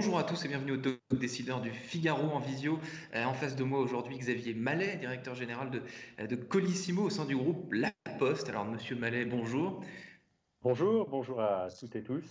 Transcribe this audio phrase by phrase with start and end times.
[0.00, 2.78] Bonjour à tous et bienvenue au Talk Décideur du Figaro en visio.
[3.14, 5.82] Euh, en face de moi aujourd'hui, Xavier Mallet, directeur général de,
[6.18, 8.48] euh, de Colissimo au sein du groupe La Poste.
[8.48, 9.84] Alors, monsieur Mallet, bonjour.
[10.62, 12.24] Bonjour, bonjour à toutes et tous.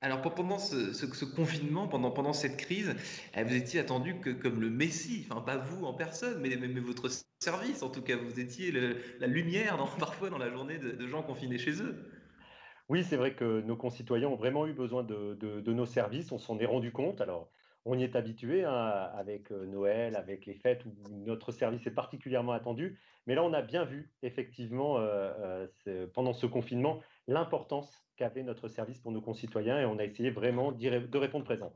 [0.00, 2.94] Alors pendant ce, confinement, pendant, pendant cette crise,
[3.36, 6.80] euh, vous étiez attendu que comme le Messie, enfin pas vous en personne, mais, mais,
[6.80, 8.72] votre service en tout cas, vous étiez
[9.18, 12.02] la lumière dans, parfois dans la journée de gens confinés chez eux.
[12.90, 16.32] Oui, c'est vrai que nos concitoyens ont vraiment eu besoin de, nos services.
[16.32, 17.20] On s'en est rendu compte.
[17.20, 17.48] Alors,
[17.84, 18.74] on y est habitué hein,
[19.14, 22.98] avec euh, Noël, avec les fêtes où notre service est particulièrement attendu.
[23.28, 28.66] Mais là, on a bien vu, effectivement, euh, euh, pendant ce confinement, l'importance qu'avait notre
[28.66, 31.72] service pour nos concitoyens et on a essayé vraiment de répondre présent.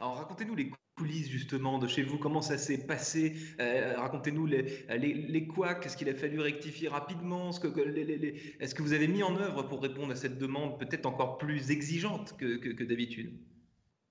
[0.00, 4.84] Alors racontez-nous les coulisses justement de chez vous, comment ça s'est passé, euh, racontez-nous les,
[4.98, 9.36] les, les couacs, est-ce qu'il a fallu rectifier rapidement, est-ce que vous avez mis en
[9.36, 13.32] œuvre pour répondre à cette demande peut-être encore plus exigeante que, que, d'habitude?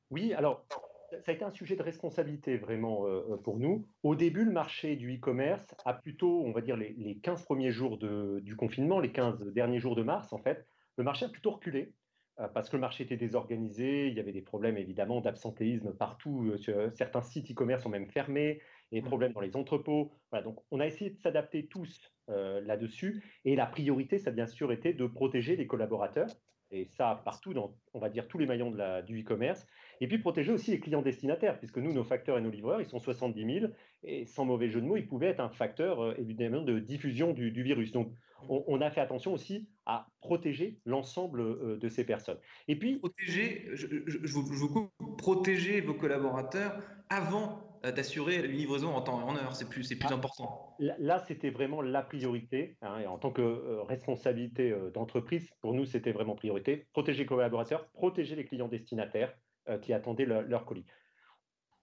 [0.10, 0.66] Oui, alors
[1.12, 3.88] ça a été un sujet de responsabilité vraiment euh, euh, pour nous.
[4.04, 7.72] Au début, le marché du e-commerce a plutôt, on va dire, les, les 15 premiers
[7.72, 10.66] jours de, du confinement, les 15 derniers jours de mars en fait,
[10.98, 11.94] le marché a plutôt reculé.
[12.40, 16.52] Euh, parce que le marché était désorganisé, il y avait des problèmes évidemment d'absentéisme partout,
[16.70, 19.06] euh, certains sites e-commerce sont même fermés, des mmh.
[19.06, 20.12] problèmes dans les entrepôts.
[20.32, 24.34] Voilà, donc on a essayé de s'adapter tous euh, là-dessus, et la priorité, ça a
[24.34, 26.30] bien sûr été de protéger les collaborateurs,
[26.70, 29.66] et ça partout dans, on va dire, tous les maillons de la, du e-commerce,
[30.00, 32.88] et puis protéger aussi les clients destinataires, puisque nous, nos facteurs et nos livreurs, ils
[32.88, 33.72] sont 70 000,
[34.04, 37.52] et sans mauvais jeu de mots, ils pouvaient être un facteur évidemment de diffusion du,
[37.52, 37.92] du virus.
[37.94, 38.12] Donc
[38.50, 42.38] on, a fait attention aussi à protéger l'ensemble euh, de ces personnes.
[42.68, 43.88] Et puis protéger, je,
[44.34, 49.70] vous, protéger vos collaborateurs avant euh, d'assurer une livraison en temps et en heure, c'est
[49.70, 50.76] plus, plus ah, important.
[50.80, 52.78] Là, c'était vraiment la priorité.
[52.82, 56.88] Hein, et en tant que euh, responsabilité d'entreprise, pour nous, c'était vraiment priorité.
[56.94, 59.34] Protéger les collaborateurs, protéger les clients destinataires
[59.82, 60.86] qui attendaient leur colis.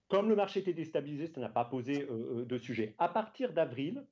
[0.07, 2.95] Comme le marché était déstabilisé, ça n'a pas posé de sujet.
[2.97, 4.03] À partir d'avril,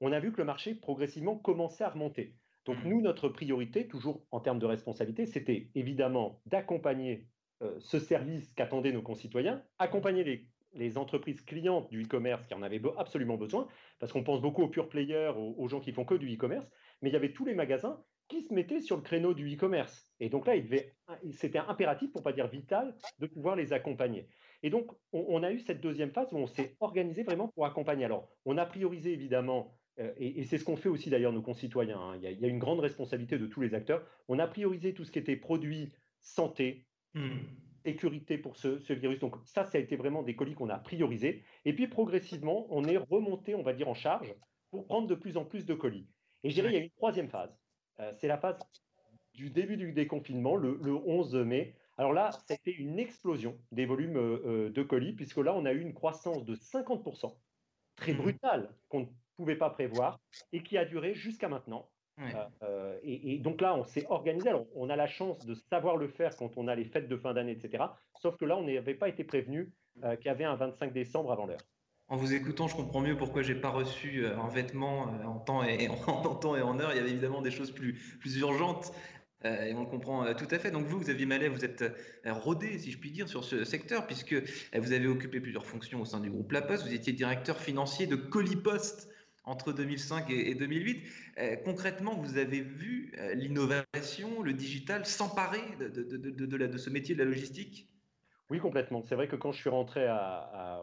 [0.00, 2.34] on a vu que le marché progressivement commençait à remonter.
[2.64, 2.88] Donc mmh.
[2.88, 7.26] nous, notre priorité, toujours en termes de responsabilité, c'était évidemment d'accompagner
[7.62, 12.80] euh, ce service qu'attendaient nos concitoyens, accompagner les, entreprises clientes du e-commerce qui en avaient
[12.96, 13.68] absolument besoin,
[13.98, 16.66] parce qu'on pense beaucoup aux pure players, aux, gens qui font que du e-commerce,
[17.02, 20.10] mais il y avait tous les magasins qui se mettaient sur le créneau du e-commerce.
[20.20, 20.54] Et donc là,
[21.32, 24.28] c'était impératif, pour pas dire vital, de pouvoir les accompagner.
[24.62, 28.04] Et donc, on a eu cette deuxième phase où on s'est organisé vraiment pour accompagner.
[28.04, 32.00] Alors, on a priorisé évidemment euh, et, c'est ce qu'ont fait aussi d'ailleurs nos concitoyens.
[32.00, 32.16] Hein.
[32.22, 34.04] Il, y a, une grande responsabilité de tous les acteurs.
[34.28, 37.30] On a priorisé tout ce qui était produits santé, mmh.
[37.84, 39.18] sécurité pour ce, virus.
[39.18, 41.42] Donc ça, ça a été vraiment des colis qu'on a priorisés.
[41.64, 44.34] Et puis progressivement, on est remonté, on va dire, en charge
[44.70, 46.06] pour prendre de plus en plus de colis.
[46.44, 47.54] Et je dirais, il y a une troisième phase.
[47.98, 48.58] Euh, c'est la phase
[49.34, 51.74] du début du déconfinement, le, 11 mai.
[51.98, 55.80] Alors là, c'était une explosion des volumes euh, de colis, puisque là, on a eu
[55.80, 57.36] une croissance de 50%,
[57.96, 58.16] très mmh.
[58.16, 59.08] brutale, qu'on
[59.40, 60.20] pouvait pas prévoir
[60.52, 61.88] et qui a duré jusqu'à maintenant.
[62.18, 62.24] Euh,
[62.62, 64.50] euh, et, donc là, on s'est organisé.
[64.50, 67.16] Alors, on a la chance de savoir le faire quand on a les fêtes de
[67.16, 67.84] fin d'année, etc.
[68.20, 69.72] Sauf que là, on n'avait pas été prévenu
[70.04, 71.62] euh, qu'il y avait un 25 décembre avant l'heure.
[72.08, 75.88] En vous écoutant, je comprends mieux pourquoi j'ai pas reçu un vêtement en temps et
[76.06, 76.90] en, temps et en heure.
[76.92, 78.92] Il y avait évidemment des choses plus, plus urgentes
[79.44, 80.70] euh, et on le comprend euh, tout à fait.
[80.70, 84.06] Donc vous, Xavier Mallet, vous êtes euh, rodé, si je puis dire, sur ce secteur,
[84.06, 84.34] puisque
[84.74, 86.86] vous avez occupé plusieurs fonctions au sein du groupe La Poste.
[86.86, 89.09] Vous étiez directeur financier de Colipost
[89.44, 91.02] entre 2005 et 2008.
[91.64, 97.88] concrètement, vous avez vu l'innovation, le digital s'emparer de, de, ce métier de la logistique?
[98.50, 99.02] Oui, complètement.
[99.02, 100.06] C'est vrai que quand je suis rentré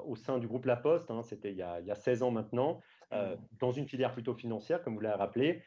[0.05, 2.81] au sein du groupe La Poste, hein, c'était il, il, y a 16 ans maintenant,
[3.11, 3.17] mmh.
[3.59, 5.63] dans une filière plutôt financière, comme vous l'avez rappelé,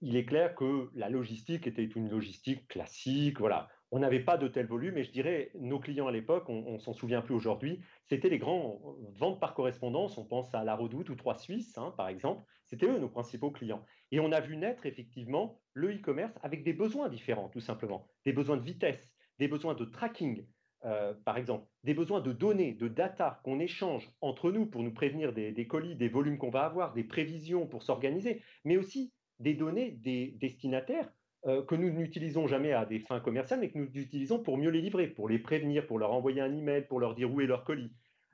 [0.00, 3.38] il est clair que la logistique était une logistique classique.
[3.38, 6.72] Voilà, on n'avait pas de tel volume, et je dirais, nos clients à l'époque, on,
[6.72, 8.80] ne s'en souvient plus aujourd'hui, c'était les grands
[9.14, 10.18] ventes par correspondance.
[10.18, 12.44] On pense à La Redoute ou Trois Suisses, hein, par exemple.
[12.66, 13.84] C'était eux nos principaux clients.
[14.10, 18.06] Et on a vu naître effectivement le e-commerce avec des besoins différents, tout simplement.
[18.26, 20.44] Des besoins de vitesse, des besoins de tracking,
[20.84, 24.92] euh, par exemple, des besoins de données, de data qu'on échange entre nous pour nous
[24.92, 29.54] prévenir des colis, des volumes qu'on va avoir, des prévisions pour s'organiser, mais aussi des
[29.54, 31.10] données des destinataires
[31.46, 34.70] euh, que nous n'utilisons jamais à des fins commerciales, mais que nous utilisons pour mieux
[34.70, 37.46] les livrer, pour les prévenir, pour leur envoyer un email, pour leur dire où est
[37.46, 37.92] leur colis.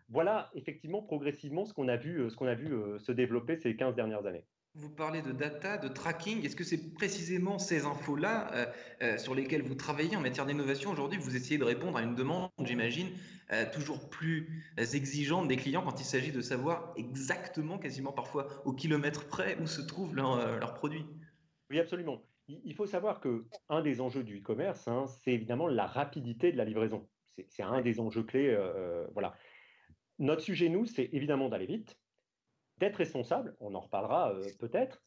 [0.09, 3.57] Voilà effectivement progressivement ce qu'on a vu, euh, ce qu'on a vu euh, se développer
[3.57, 4.45] ces 15 dernières années.
[4.75, 6.45] Vous parlez de data, de tracking.
[6.45, 8.73] Est-ce que c'est précisément ces infos-là
[9.19, 12.51] sur lesquelles vous travaillez en matière d'innovation aujourd'hui Vous essayez de répondre à une demande,
[12.59, 13.07] j'imagine,
[13.73, 19.29] toujours plus exigeante des clients quand il s'agit de savoir exactement, quasiment parfois au kilomètre
[19.29, 21.07] près, où se trouvent leurs produits.
[21.71, 22.21] Oui, absolument.
[22.49, 26.57] Il faut savoir que un des enjeux du e-commerce, hein, c'est évidemment la rapidité de
[26.57, 27.09] la livraison.
[27.49, 28.57] C'est un des enjeux clés.
[29.13, 29.35] voilà.
[30.19, 31.99] Notre sujet, nous, c'est évidemment d'aller vite,
[32.79, 35.03] d'être responsable, on en reparlera peut-être,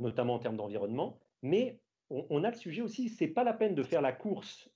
[0.00, 3.82] notamment en termes d'environnement, mais on, a le sujet aussi, c'est pas la peine de
[3.82, 4.70] faire la course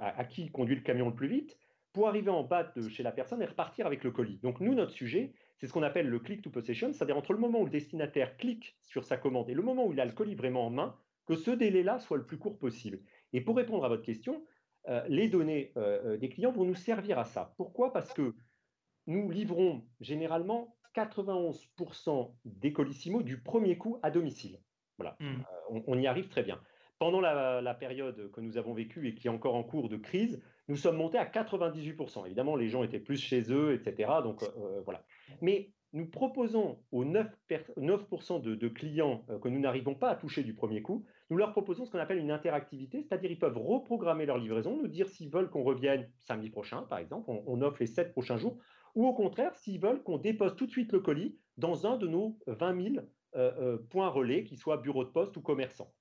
[0.00, 1.58] à, qui conduit le camion le plus vite
[1.92, 4.38] pour arriver en bas de chez la personne et repartir avec le colis.
[4.38, 7.38] Donc nous, notre sujet, c'est ce qu'on appelle le click to possession, c'est-à-dire entre le
[7.38, 10.12] moment où le destinataire clique sur sa commande et le moment où il a le
[10.12, 10.96] colis vraiment en main,
[11.28, 13.00] que ce délai-là soit le plus court possible.
[13.34, 14.42] Et pour répondre à votre question,
[14.88, 17.52] euh, les données euh, euh, des clients vont nous servir à ça.
[17.58, 17.92] Pourquoi?
[17.92, 18.34] Parce que
[19.06, 24.58] nous livrons généralement 91% des colissimo du premier coup à domicile.
[24.96, 25.42] Voilà, hmm.
[25.86, 26.58] on, y arrive très bien.
[26.98, 30.42] Pendant la, période que nous avons vécue et qui est encore en cours de crise,
[30.66, 32.26] nous sommes montés à 98%.
[32.26, 34.10] Évidemment, les gens étaient plus chez eux, etc.
[34.24, 34.42] Donc
[34.84, 35.04] voilà.
[35.40, 37.28] Mais nous proposons aux 9%,
[37.76, 41.84] 9 de, clients que nous n'arrivons pas à toucher du premier coup, nous leur proposons
[41.84, 45.50] ce qu'on appelle une interactivité, c'est-à-dire ils peuvent reprogrammer leur livraison, nous dire s'ils veulent
[45.50, 48.58] qu'on revienne samedi prochain, par exemple, on, offre les 7 prochains jours,
[48.94, 52.08] ou au contraire, s'ils veulent qu'on dépose tout de suite le colis dans un de
[52.08, 55.92] nos 20 000 euh, euh, points relais, qu'ils soient bureaux de poste ou commerçants.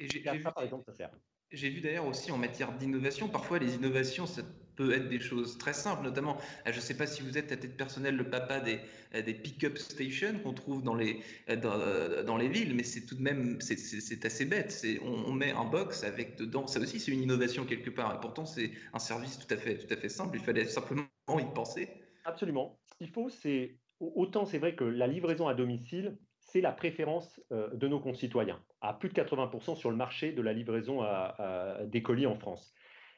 [0.00, 1.10] Et j'ai, ça, par exemple, ça sert.
[1.52, 4.42] J'ai vu d'ailleurs aussi en matière d'innovation, parfois les innovations, ça
[4.76, 6.36] peut être des choses très simples, notamment,
[6.66, 8.78] euh, je ne sais pas si vous êtes à tête personnelle le papa des,
[9.14, 13.16] euh, des pick-up stations qu'on trouve dans les, euh, dans, les villes, mais c'est tout
[13.16, 14.70] de même, c'est assez bête.
[14.70, 18.20] C'est, on, met un box avec dedans, ça aussi c'est une innovation quelque part, et
[18.20, 21.54] pourtant c'est un service tout à fait, tout à fait simple, il fallait simplement y
[21.54, 21.88] penser.
[22.24, 22.78] Absolument.
[22.86, 27.40] Ce qu'il faut, c'est, autant c'est vrai que la livraison à domicile, c'est la préférence
[27.50, 32.02] de nos concitoyens, à plus de 80% sur le marché de la livraison à, des
[32.02, 32.72] colis en France.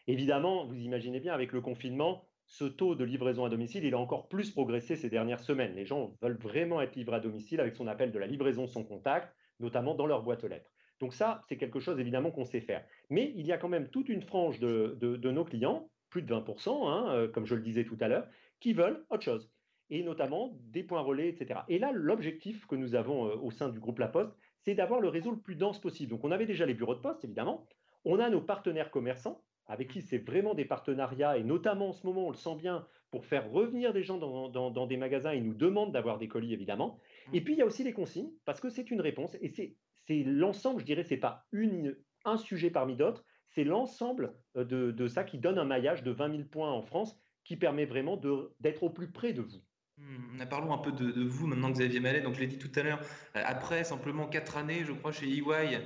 [0.08, 3.98] Évidemment, vous imaginez bien, avec le confinement, ce taux de livraison à domicile, il a
[3.98, 5.74] encore plus progressé ces dernières semaines.
[5.74, 8.66] Les gens veulent vraiment être livrés à domicile avec ce qu'on appelle de la livraison
[8.66, 10.72] sans contact, notamment dans leur boîte aux lettres.
[10.98, 12.84] Donc ça, c'est quelque chose évidemment qu'on sait faire.
[13.10, 16.88] Mais il y a quand même toute une frange de, nos clients, plus de 20%,
[16.88, 18.26] hein, euh, comme je le disais tout à l'heure,
[18.60, 19.52] qui veulent autre chose
[19.90, 21.60] et notamment des points relais, etc.
[21.68, 25.00] Et là, l'objectif que nous avons euh, au sein du groupe La Poste, c'est d'avoir
[25.00, 26.10] le réseau le plus dense possible.
[26.10, 27.66] Donc, on avait déjà les bureaux de poste, évidemment.
[28.04, 32.06] On a nos partenaires commerçants, avec qui c'est vraiment des partenariats, et notamment en ce
[32.06, 35.54] moment, on le sent bien, pour faire revenir des gens dans, des magasins, ils nous
[35.54, 36.98] demandent d'avoir des colis, évidemment.
[37.28, 37.34] Mmh.
[37.34, 39.76] Et puis, il y a aussi les consignes, parce que c'est une réponse, et c'est
[40.24, 45.06] l'ensemble, je dirais, c'est pas une, un sujet parmi d'autres, c'est l'ensemble euh, de, de,
[45.06, 48.20] ça qui donne un maillage de 20 000 points en France, qui permet vraiment
[48.60, 49.62] d'être au plus près de vous.
[49.96, 52.20] Hmm, parlons un peu de, vous maintenant, Xavier Mallet.
[52.20, 53.00] Donc, je l'ai dit tout à l'heure,
[53.36, 55.80] euh, après simplement quatre années, je crois, chez EY,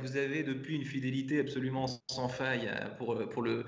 [0.00, 3.64] vous avez depuis une fidélité absolument sans faille euh, pour, pour le,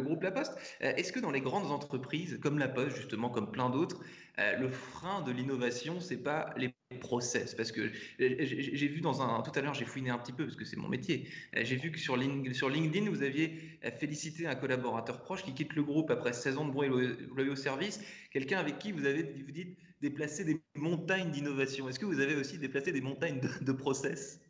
[0.00, 0.52] groupe La Poste.
[0.80, 4.00] Est-ce que dans les grandes entreprises, comme La Poste, justement, comme plein d'autres,
[4.38, 7.54] le frein de l'innovation, c'est pas les process?
[7.54, 9.42] Parce que j'ai vu dans un.
[9.42, 11.28] Tout à l'heure, j'ai fouiné un petit peu, parce que c'est mon métier.
[11.54, 16.10] J'ai vu que sur, LinkedIn, vous aviez félicité un collaborateur proche qui quitte le groupe
[16.10, 18.00] après 16 ans de bon au service.
[18.30, 21.88] Quelqu'un avec qui vous avez, vous dites, déplacé des montagnes d'innovation.
[21.88, 24.40] Est-ce que vous avez aussi déplacé des montagnes de, process?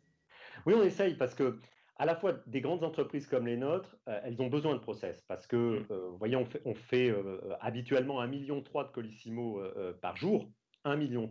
[0.65, 1.59] Oui, on essaye, parce que
[1.97, 5.21] à la fois des grandes entreprises comme les nôtres, euh, elles ont besoin de process
[5.27, 5.85] parce que, mm.
[5.91, 9.61] euh, vous voyez, on fait, on fait euh, habituellement 1,3 million de colissimo
[10.01, 10.49] par jour,
[10.85, 11.29] 1,3 million.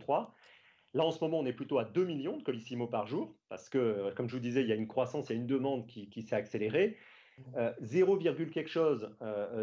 [0.95, 3.67] Là, en ce moment, on est plutôt à 2 millions de colissimo par jour, parce
[3.67, 5.87] que, comme je vous disais, il y a une croissance, il y a une demande
[5.87, 6.97] qui, s'est accélérée.
[7.81, 9.15] 0, euh, quelque chose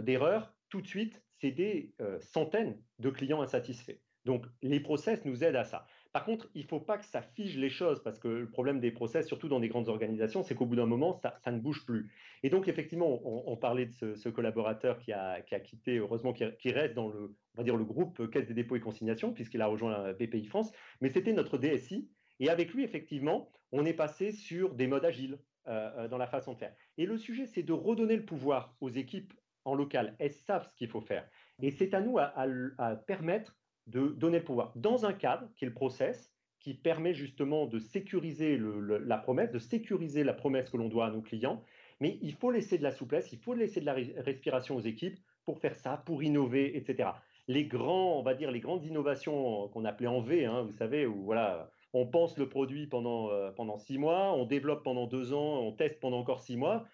[0.03, 4.01] d'erreur, tout de suite, c'est des centaines de clients insatisfaits.
[4.25, 5.87] Donc, les process nous aident à ça.
[6.13, 8.81] Par contre, il ne faut pas que ça fige les choses, parce que le problème
[8.81, 11.85] des process, surtout dans des grandes organisations, c'est qu'au bout d'un moment, ça, ne bouge
[11.87, 12.11] plus.
[12.43, 17.09] Et donc, effectivement, on, parlait de ce, collaborateur qui a, quitté, heureusement, qui, reste dans
[17.09, 20.47] le, on va dire, le groupe Caisse des dépôts et consignations, puisqu'il a rejoint BPI
[20.47, 22.09] France, mais c'était notre DSI.
[22.41, 26.27] Et avec lui, effectivement, on est passé sur des modes agiles euh, euh, dans la
[26.27, 26.75] façon de faire.
[26.97, 29.35] Et le sujet, c'est de redonner le pouvoir aux équipes
[29.65, 30.17] en local.
[30.19, 31.29] Elles savent ce qu'il faut faire.
[31.63, 32.33] Et c'est à nous à,
[32.79, 37.15] à permettre de donner le pouvoir dans un cadre qui est le process, qui permet
[37.15, 41.63] justement de sécuriser la promesse, de sécuriser la promesse que l'on doit à nos clients.
[42.01, 45.19] Mais il faut laisser de la souplesse, il faut laisser de la respiration aux équipes
[45.45, 47.11] pour faire ça, pour innover, etc.
[47.49, 51.07] Les grands, on va dire, les grandes innovations qu'on appelait en V, hein, vous savez,
[51.07, 55.33] où voilà, on pense le produit pendant, euh, pendant six mois, on développe pendant deux
[55.33, 56.87] ans, on teste pendant encore six mois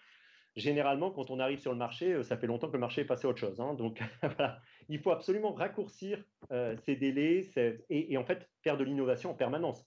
[0.57, 3.05] généralement, quand on arrive sur le marché, euh, ça fait longtemps que le marché est
[3.05, 3.61] passé à autre chose.
[3.61, 3.75] Hein.
[3.75, 7.49] Donc, voilà, il faut absolument raccourcir euh, ces délais
[7.89, 9.85] et, en fait faire de l'innovation en permanence,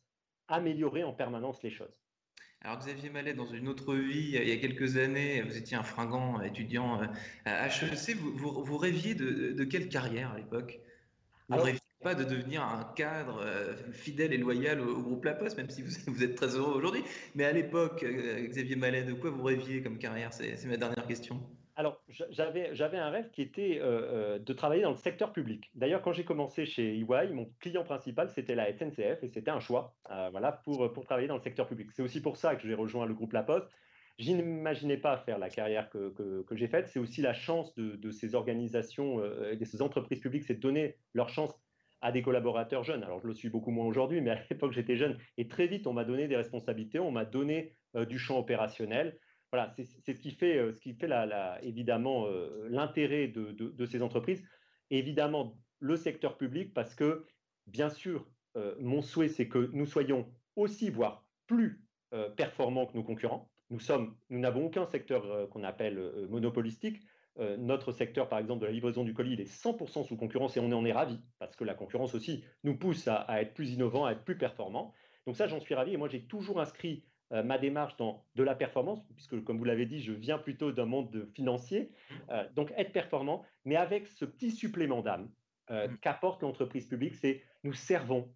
[0.49, 2.00] améliorer en permanence les choses.
[2.62, 5.83] Alors Xavier Mallet, dans une autre vie, il y a quelques années, vous étiez un
[5.83, 7.07] fringant étudiant euh,
[7.47, 8.16] à HEC.
[8.16, 10.78] Vous, rêviez de, quelle carrière à l'époque?
[12.02, 15.83] Pas de devenir un cadre euh, fidèle et loyal au, groupe La Poste, même si
[15.83, 17.02] vous, vous êtes très heureux aujourd'hui.
[17.35, 20.33] Mais à l'époque, euh, Xavier Mallet, de quoi vous rêviez comme carrière?
[20.33, 21.42] C'est ma dernière question.
[21.80, 25.70] Alors, j'avais un rêve qui était euh, euh, de travailler dans le secteur public.
[25.75, 29.60] D'ailleurs, quand j'ai commencé chez EY, mon client principal, c'était la SNCF et c'était un
[29.60, 31.88] choix euh, voilà, pour, travailler dans le secteur public.
[31.92, 33.66] C'est aussi pour ça que j'ai rejoint le groupe La Poste.
[34.18, 36.88] Je n'imaginais pas faire la carrière que, j'ai faite.
[36.88, 40.96] C'est aussi la chance de, ces organisations et de ces entreprises publiques, c'est de donner
[41.14, 41.58] leur chance
[42.02, 43.04] à des collaborateurs jeunes.
[43.04, 45.16] Alors, je le suis beaucoup moins aujourd'hui, mais à l'époque, j'étais jeune.
[45.38, 47.75] Et très vite, on m'a donné des responsabilités, on m'a donné
[48.06, 49.18] du champ opérationnel
[49.52, 51.11] voilà, c'est ce qui fait, euh, ce qui fait
[51.62, 54.42] évidemment euh, l'intérêt de, ces entreprises.
[54.90, 57.26] évidemment, le secteur public, parce que,
[57.66, 61.85] bien sûr, euh, mon souhait, c'est que nous soyons aussi, voire plus
[62.37, 63.49] performants que nos concurrents.
[63.71, 67.00] Nous sommes, nous n'avons aucun secteur qu'on appelle monopolistique.
[67.38, 70.61] notre secteur, par exemple, de la livraison du colis, il est 100% sous concurrence et
[70.61, 73.71] on en est ravi parce que la concurrence aussi nous pousse à, à être plus
[73.71, 74.92] innovants, à être plus performants.
[75.25, 75.92] Donc ça, j'en suis ravi.
[75.92, 79.64] Et moi, j'ai toujours inscrit euh, ma démarche dans de la performance, puisque comme vous
[79.64, 81.92] l'avez dit, je viens plutôt d'un monde financier,
[82.30, 85.30] euh, donc être performant, mais avec ce petit supplément d'âme
[85.70, 85.99] euh, mm.
[85.99, 88.28] qu'apporte l'entreprise publique, c'est nous servons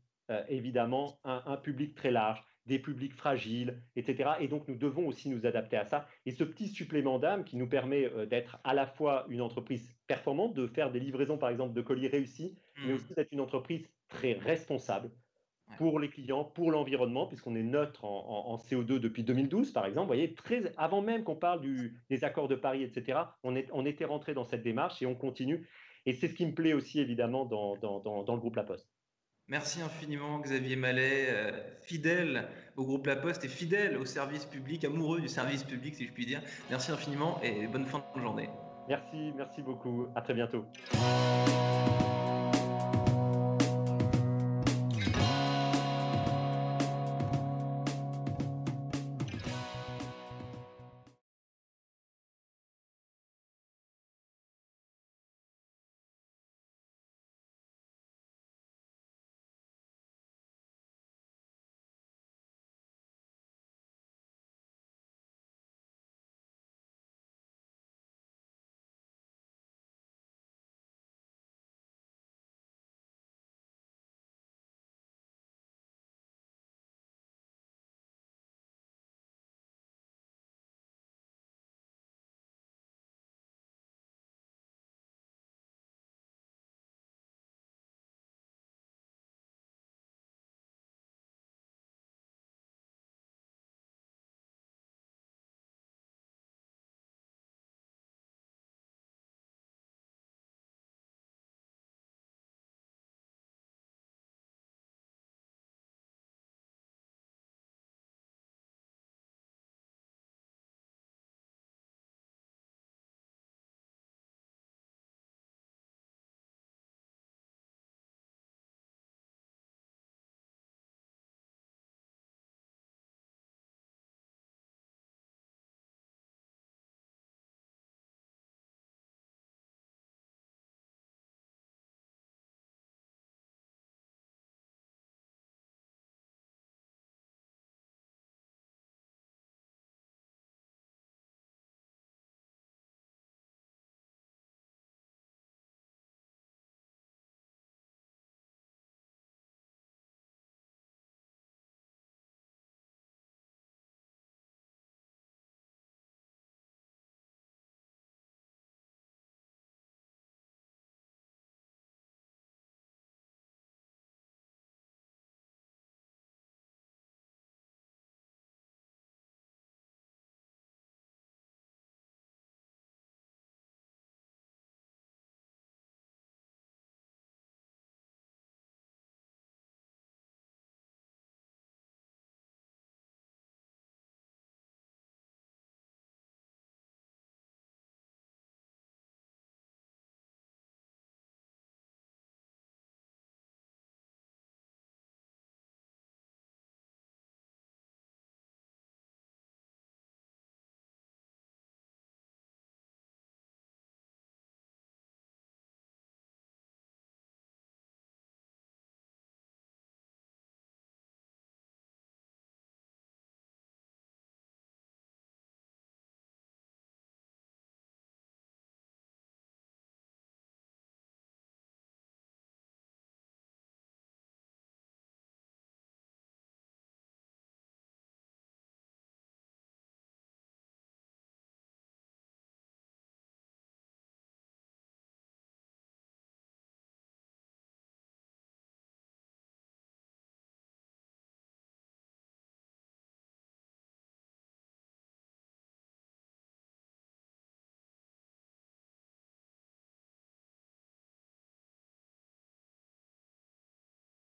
[0.49, 4.31] évidemment un, un, public très large, des publics fragiles, etc.
[4.41, 6.09] Et donc nous devons aussi nous adapter à ça.
[6.25, 10.55] Et ce petit supplément d'âme qui nous permet d'être à la fois une entreprise performante,
[10.55, 12.97] de faire des livraisons par exemple de colis réussis, mais mm.
[12.97, 15.11] aussi d'être une entreprise très responsable,
[15.77, 20.03] pour les clients, pour l'environnement, puisqu'on est neutre en, CO2 depuis 2012, par exemple.
[20.03, 21.61] Vous voyez, très, avant même qu'on parle
[22.09, 25.15] des accords de Paris, etc., on, est, on était rentré dans cette démarche et on
[25.15, 25.67] continue.
[26.07, 28.89] Et c'est ce qui me plaît aussi, évidemment, dans, dans, le groupe La Poste.
[29.49, 31.53] Merci infiniment, Xavier Mallet, euh,
[31.83, 36.07] fidèle au groupe La Poste et fidèle au service public, amoureux du service public, si
[36.07, 36.41] je puis dire.
[36.71, 38.49] Merci infiniment et bonne fin de journée.
[38.89, 40.09] Merci, merci beaucoup.
[40.15, 40.65] À très bientôt.